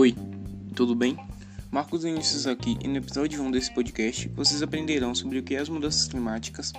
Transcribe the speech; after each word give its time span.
Oi, 0.00 0.14
tudo 0.74 0.94
bem? 0.94 1.14
Marcos 1.70 2.04
Vinícius 2.04 2.46
aqui 2.46 2.78
e 2.82 2.88
no 2.88 2.96
episódio 2.96 3.42
1 3.42 3.50
desse 3.50 3.70
podcast 3.74 4.28
vocês 4.28 4.62
aprenderão 4.62 5.14
sobre 5.14 5.38
o 5.38 5.42
que 5.42 5.54
é 5.54 5.58
as 5.58 5.68
mudanças 5.68 6.08
climáticas, 6.08 6.72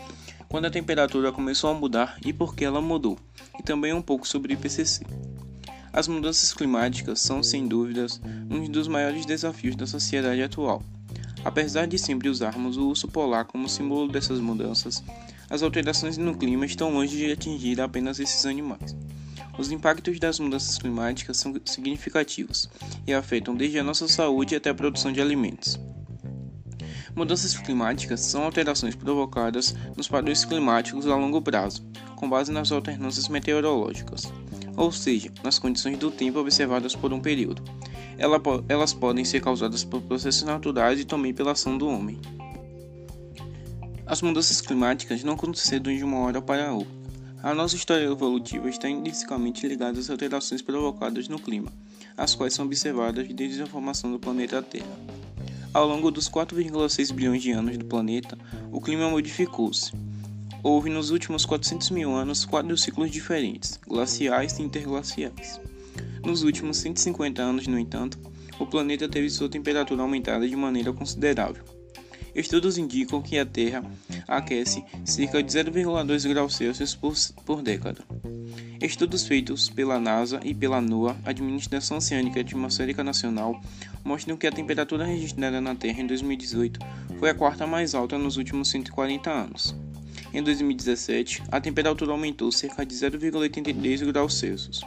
quando 0.50 0.66
a 0.66 0.72
temperatura 0.72 1.32
começou 1.32 1.70
a 1.70 1.74
mudar 1.76 2.18
e 2.26 2.34
por 2.34 2.56
que 2.56 2.66
ela 2.66 2.82
mudou, 2.82 3.20
e 3.60 3.62
também 3.62 3.94
um 3.94 4.02
pouco 4.02 4.28
sobre 4.28 4.52
o 4.52 4.56
IPCC. 4.56 5.06
As 5.94 6.08
mudanças 6.08 6.52
climáticas 6.52 7.22
são, 7.22 7.44
sem 7.44 7.68
dúvidas, 7.68 8.20
um 8.50 8.66
dos 8.68 8.88
maiores 8.88 9.24
desafios 9.24 9.76
da 9.76 9.86
sociedade 9.86 10.42
atual. 10.42 10.82
Apesar 11.46 11.86
de 11.86 12.00
sempre 12.00 12.28
usarmos 12.28 12.76
o 12.76 12.88
urso 12.88 13.08
polar 13.08 13.46
como 13.46 13.70
símbolo 13.70 14.12
dessas 14.12 14.40
mudanças, 14.40 15.04
as 15.48 15.62
alterações 15.62 16.18
no 16.18 16.36
clima 16.36 16.66
estão 16.66 16.92
longe 16.92 17.16
de 17.16 17.32
atingir 17.32 17.80
apenas 17.82 18.20
esses 18.20 18.48
animais. 18.48 18.96
Os 19.58 19.72
impactos 19.72 20.20
das 20.20 20.40
mudanças 20.40 20.78
climáticas 20.78 21.38
são 21.38 21.54
significativos 21.66 22.70
e 23.06 23.14
afetam 23.14 23.56
desde 23.56 23.80
a 23.80 23.84
nossa 23.84 24.08
saúde 24.08 24.56
até 24.56 24.70
a 24.70 24.74
produção 24.74 25.12
de 25.12 25.22
alimentos. 25.22 25.80
Mudanças 27.16 27.58
climáticas 27.58 28.22
são 28.22 28.44
alterações 28.44 28.96
provocadas 28.96 29.76
nos 29.98 30.08
padrões 30.08 30.46
climáticos 30.46 31.06
a 31.06 31.16
longo 31.16 31.42
prazo, 31.42 31.86
com 32.16 32.30
base 32.30 32.52
nas 32.52 32.72
alternâncias 32.72 33.28
meteorológicas, 33.28 34.32
ou 34.78 34.92
seja, 34.92 35.30
nas 35.44 35.60
condições 35.60 35.98
do 35.98 36.10
tempo 36.10 36.40
observadas 36.40 36.96
por 36.96 37.12
um 37.12 37.20
período. 37.20 37.62
Elas 38.70 38.94
podem 38.94 39.26
ser 39.26 39.42
causadas 39.42 39.84
por 39.84 40.02
processos 40.02 40.44
naturais 40.44 41.00
e 41.00 41.06
também 41.06 41.34
pela 41.34 41.52
ação 41.52 41.78
do 41.78 41.88
homem. 41.88 42.20
As 44.06 44.22
mudanças 44.22 44.62
climáticas 44.62 45.24
não 45.24 45.34
aconteceram 45.34 45.96
de 45.96 46.04
uma 46.04 46.20
hora 46.20 46.42
para 46.42 46.74
outra 46.74 47.01
a 47.44 47.56
nossa 47.56 47.76
história 47.76 48.06
evolutiva 48.06 48.70
está 48.70 48.88
intrinsecamente 48.88 49.68
ligada 49.68 50.00
às 50.00 50.10
alterações 50.10 50.62
provocadas 50.62 51.28
no 51.28 51.40
clima, 51.40 51.72
as 52.16 52.36
quais 52.36 52.54
são 52.54 52.66
observadas 52.66 53.28
desde 53.30 53.64
a 53.64 53.66
formação 53.66 54.12
do 54.12 54.20
planeta 54.20 54.62
Terra. 54.62 54.96
Ao 55.74 55.88
longo 55.88 56.12
dos 56.12 56.30
4,6 56.30 57.12
bilhões 57.12 57.42
de 57.42 57.52
anos 57.52 57.78
do 57.78 57.86
planeta, 57.86 58.38
o 58.72 58.80
clima 58.80 59.10
modificou-se. 59.10 59.92
Houve 60.62 60.90
nos 60.92 61.10
últimos 61.10 61.44
400 61.44 61.90
mil 61.90 62.14
anos 62.14 62.46
quatro 62.46 62.78
ciclos 62.78 63.10
diferentes, 63.10 63.80
glaciais 63.88 64.60
e 64.60 64.62
interglaciais. 64.62 65.60
Nos 66.24 66.44
últimos 66.44 66.78
150 66.78 67.42
anos, 67.42 67.66
no 67.66 67.80
entanto, 67.80 68.20
o 68.60 68.68
planeta 68.68 69.10
teve 69.10 69.30
sua 69.32 69.50
temperatura 69.50 70.04
aumentada 70.04 70.48
de 70.48 70.56
maneira 70.56 70.94
considerável. 70.94 71.81
Estudos 72.34 72.78
indicam 72.78 73.22
que 73.22 73.38
a 73.38 73.46
Terra 73.46 73.84
aquece 74.28 74.84
cerca 75.04 75.44
de 75.44 75.52
0,2 75.52 76.28
graus 76.30 76.56
Celsius 76.56 76.96
por, 76.96 77.14
por 77.46 77.62
década. 77.62 78.02
Estudos 78.82 79.28
feitos 79.28 79.70
pela 79.70 80.00
NASA 80.00 80.40
e 80.44 80.56
pela 80.56 80.82
NOAA, 80.82 81.18
Administração 81.26 81.98
Oceânica 81.98 82.40
e 82.40 82.42
Atmosférica 82.42 83.04
Nacional, 83.04 83.62
mostram 84.04 84.38
que 84.38 84.48
a 84.48 84.52
temperatura 84.52 85.06
registrada 85.06 85.60
na 85.60 85.76
Terra 85.76 86.02
em 86.02 86.08
2018 86.08 86.80
foi 87.20 87.30
a 87.30 87.36
quarta 87.36 87.68
mais 87.68 87.94
alta 87.94 88.18
nos 88.18 88.38
últimos 88.38 88.70
140 88.70 89.30
anos. 89.30 89.76
Em 90.34 90.42
2017, 90.42 91.44
a 91.52 91.60
temperatura 91.60 92.12
aumentou 92.12 92.52
cerca 92.52 92.86
de 92.86 92.96
0,83 92.96 94.06
graus 94.12 94.40
Celsius, 94.40 94.82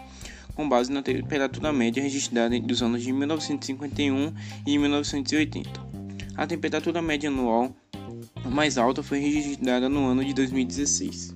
com 0.55 0.67
base 0.67 0.91
na 0.91 1.03
temperatura 1.03 1.72
média 1.72 2.03
registrada 2.03 2.56
entre 2.56 2.72
os 2.72 2.83
anos 2.83 3.03
de 3.03 3.12
1951 3.12 4.33
e 4.67 4.78
1980. 4.78 5.94
A 6.37 6.47
temperatura 6.47 7.01
média 7.01 7.29
anual 7.29 7.75
mais 8.45 8.77
alta 8.77 9.03
foi 9.03 9.19
registrada 9.21 9.89
no 9.89 10.05
ano 10.07 10.25
de 10.25 10.35
2016. 10.35 11.33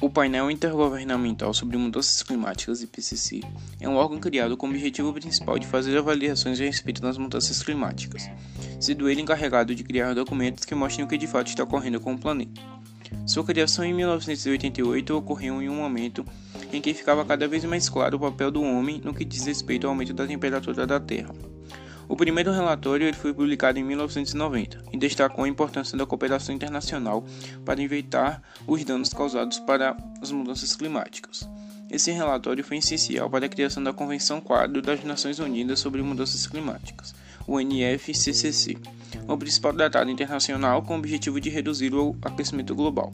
O 0.00 0.10
painel 0.10 0.50
intergovernamental 0.50 1.52
sobre 1.54 1.78
mudanças 1.78 2.22
climáticas 2.22 2.82
IPCC 2.82 3.40
é 3.80 3.88
um 3.88 3.96
órgão 3.96 4.20
criado 4.20 4.56
com 4.56 4.66
o 4.66 4.70
objetivo 4.70 5.12
principal 5.14 5.58
de 5.58 5.66
fazer 5.66 5.96
avaliações 5.96 6.60
a 6.60 6.64
respeito 6.64 7.00
das 7.00 7.16
mudanças 7.16 7.62
climáticas, 7.62 8.30
sendo 8.78 9.08
ele 9.08 9.22
encarregado 9.22 9.74
de 9.74 9.82
criar 9.82 10.14
documentos 10.14 10.64
que 10.64 10.74
mostrem 10.74 11.04
o 11.04 11.08
que 11.08 11.18
de 11.18 11.26
fato 11.26 11.48
está 11.48 11.64
ocorrendo 11.64 11.98
com 11.98 12.12
o 12.12 12.18
planeta. 12.18 12.60
Sua 13.26 13.44
criação 13.44 13.84
em 13.84 13.94
1988 13.94 15.16
ocorreu 15.16 15.62
em 15.62 15.68
um 15.70 15.76
momento 15.76 16.24
em 16.72 16.82
que 16.82 16.92
ficava 16.92 17.24
cada 17.24 17.48
vez 17.48 17.64
mais 17.64 17.88
claro 17.88 18.18
o 18.18 18.20
papel 18.20 18.50
do 18.50 18.62
homem 18.62 19.00
no 19.02 19.14
que 19.14 19.24
diz 19.24 19.46
respeito 19.46 19.86
ao 19.86 19.92
aumento 19.92 20.12
da 20.12 20.26
temperatura 20.26 20.86
da 20.86 21.00
Terra. 21.00 21.34
O 22.08 22.16
primeiro 22.16 22.50
relatório 22.50 23.14
foi 23.14 23.34
publicado 23.34 23.78
em 23.78 23.84
1990 23.84 24.82
e 24.92 24.96
destacou 24.96 25.44
a 25.44 25.48
importância 25.48 25.96
da 25.96 26.06
cooperação 26.06 26.54
internacional 26.54 27.22
para 27.66 27.82
evitar 27.82 28.42
os 28.66 28.82
danos 28.82 29.10
causados 29.10 29.58
para 29.58 29.94
as 30.22 30.32
mudanças 30.32 30.74
climáticas. 30.74 31.46
Esse 31.90 32.10
relatório 32.10 32.64
foi 32.64 32.78
essencial 32.78 33.28
para 33.28 33.44
a 33.44 33.48
criação 33.48 33.82
da 33.82 33.92
Convenção 33.92 34.40
Quadro 34.40 34.80
das 34.80 35.04
Nações 35.04 35.38
Unidas 35.38 35.80
sobre 35.80 36.02
Mudanças 36.02 36.46
Climáticas, 36.46 37.14
o 37.46 37.60
NFCCC, 37.60 38.78
o 39.26 39.36
principal 39.36 39.74
tratado 39.74 40.10
internacional 40.10 40.82
com 40.82 40.94
o 40.94 40.98
objetivo 40.98 41.38
de 41.38 41.50
reduzir 41.50 41.94
o 41.94 42.16
aquecimento 42.22 42.74
global. 42.74 43.12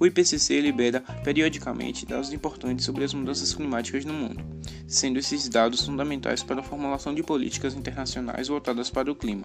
O 0.00 0.06
IPCC 0.06 0.60
libera 0.60 1.00
periodicamente 1.24 2.06
dados 2.06 2.32
importantes 2.32 2.84
sobre 2.84 3.04
as 3.04 3.12
mudanças 3.12 3.52
climáticas 3.52 4.04
no 4.04 4.14
mundo, 4.14 4.44
sendo 4.86 5.18
esses 5.18 5.48
dados 5.48 5.84
fundamentais 5.84 6.42
para 6.42 6.60
a 6.60 6.62
formulação 6.62 7.12
de 7.12 7.22
políticas 7.22 7.74
internacionais 7.74 8.46
voltadas 8.46 8.90
para 8.90 9.10
o 9.10 9.14
clima. 9.14 9.44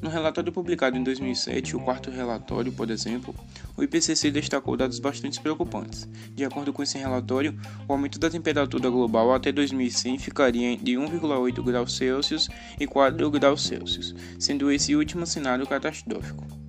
No 0.00 0.10
relatório 0.10 0.52
publicado 0.52 0.96
em 0.96 1.02
2007, 1.02 1.76
o 1.76 1.80
quarto 1.80 2.10
relatório, 2.10 2.72
por 2.72 2.90
exemplo, 2.90 3.34
o 3.76 3.82
IPCC 3.84 4.32
destacou 4.32 4.76
dados 4.76 4.98
bastante 4.98 5.40
preocupantes. 5.40 6.08
De 6.34 6.44
acordo 6.44 6.72
com 6.72 6.82
esse 6.82 6.98
relatório, 6.98 7.56
o 7.88 7.92
aumento 7.92 8.18
da 8.18 8.28
temperatura 8.28 8.90
global 8.90 9.32
até 9.32 9.52
2100 9.52 10.18
ficaria 10.18 10.76
de 10.76 10.92
1,8 10.92 11.62
graus 11.62 11.96
Celsius 11.96 12.48
e 12.80 12.86
4 12.86 13.30
graus 13.30 13.62
Celsius, 13.62 14.14
sendo 14.40 14.72
esse 14.72 14.96
último 14.96 15.24
cenário 15.24 15.66
catastrófico. 15.68 16.61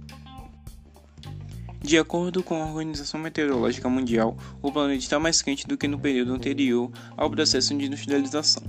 De 1.84 1.98
acordo 1.98 2.42
com 2.42 2.64
a 2.64 2.66
Organização 2.66 3.20
Meteorológica 3.20 3.90
Mundial, 3.90 4.38
o 4.62 4.72
planeta 4.72 5.00
está 5.00 5.20
mais 5.20 5.42
quente 5.42 5.68
do 5.68 5.78
que 5.78 5.86
no 5.86 6.00
período 6.00 6.34
anterior 6.34 6.90
ao 7.18 7.30
processo 7.30 7.78
de 7.78 7.86
industrialização. 7.86 8.64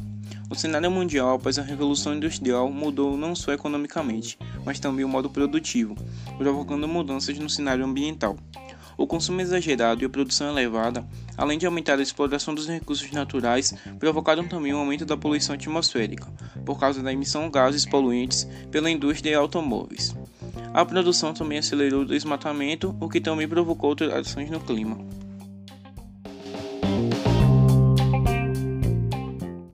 O 0.51 0.57
cenário 0.57 0.91
mundial 0.91 1.37
após 1.37 1.57
a 1.57 1.63
Revolução 1.63 2.17
Industrial 2.17 2.69
mudou 2.73 3.17
não 3.17 3.37
só 3.37 3.53
economicamente, 3.53 4.37
mas 4.65 4.81
também 4.81 5.05
o 5.05 5.09
modo 5.09 5.31
produtivo, 5.31 5.95
provocando 6.37 6.89
mudanças 6.89 7.39
no 7.39 7.49
cenário 7.49 7.85
ambiental. 7.85 8.37
O 8.97 9.07
consumo 9.07 9.41
exagerado 9.41 10.03
e 10.03 10.07
a 10.07 10.11
produção 10.11 10.49
elevada, 10.49 11.07
além 11.37 11.57
de 11.57 11.67
aumentar 11.67 12.01
a 12.01 12.03
exploração 12.03 12.53
dos 12.53 12.67
recursos 12.67 13.13
naturais, 13.13 13.73
provocaram 13.99 14.49
também 14.49 14.75
um 14.75 14.79
aumento 14.79 15.07
da 15.07 15.17
poluição 15.17 15.55
atmosférica, 15.55 16.27
por 16.67 16.81
causa 16.81 17.01
da 17.01 17.13
emissão 17.13 17.45
de 17.45 17.51
gases 17.51 17.87
poluentes 17.87 18.47
pela 18.73 18.91
indústria 18.91 19.31
e 19.31 19.35
automóveis. 19.35 20.15
A 20.75 20.85
produção 20.85 21.33
também 21.33 21.59
acelerou 21.59 22.03
o 22.03 22.05
desmatamento, 22.05 22.97
o 22.99 23.09
que 23.09 23.21
também 23.21 23.47
provocou 23.47 23.91
alterações 23.91 24.51
no 24.51 24.59
clima. 24.59 24.99